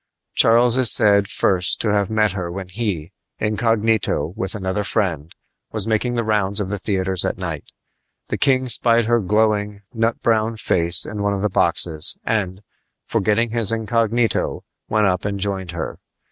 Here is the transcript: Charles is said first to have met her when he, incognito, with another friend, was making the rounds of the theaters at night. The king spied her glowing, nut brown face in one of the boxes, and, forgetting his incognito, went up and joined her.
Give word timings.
Charles 0.33 0.77
is 0.77 0.91
said 0.91 1.27
first 1.27 1.79
to 1.81 1.93
have 1.93 2.09
met 2.09 2.31
her 2.31 2.51
when 2.51 2.69
he, 2.69 3.11
incognito, 3.37 4.33
with 4.35 4.55
another 4.55 4.83
friend, 4.83 5.31
was 5.71 5.85
making 5.85 6.15
the 6.15 6.23
rounds 6.23 6.59
of 6.59 6.69
the 6.69 6.79
theaters 6.79 7.23
at 7.23 7.37
night. 7.37 7.65
The 8.29 8.37
king 8.39 8.67
spied 8.67 9.05
her 9.05 9.19
glowing, 9.19 9.83
nut 9.93 10.19
brown 10.23 10.57
face 10.57 11.05
in 11.05 11.21
one 11.21 11.33
of 11.35 11.43
the 11.43 11.49
boxes, 11.51 12.17
and, 12.25 12.63
forgetting 13.05 13.51
his 13.51 13.71
incognito, 13.71 14.63
went 14.89 15.05
up 15.05 15.23
and 15.23 15.39
joined 15.39 15.69
her. 15.69 15.99